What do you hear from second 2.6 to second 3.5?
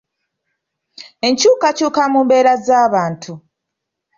z’abantu